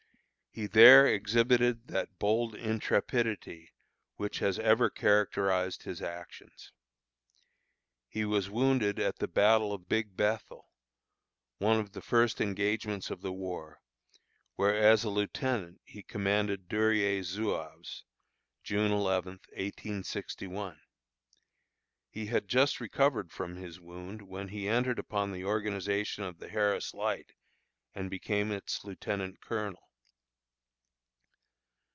[0.53, 3.71] He there exhibited that bold intrepidity
[4.17, 6.73] which has ever characterized his actions.
[8.09, 10.67] He was wounded at the battle of Big Bethel,
[11.59, 13.79] one of the first engagements of the war,
[14.55, 18.03] where as a lieutenant he commanded Duryea's Zouaves,
[18.61, 20.81] June eleventh, 1861.
[22.09, 26.49] He had just recovered from his wound when he entered upon the organization of the
[26.49, 27.31] Harris Light,
[27.95, 29.87] and became its lieutenant colonel.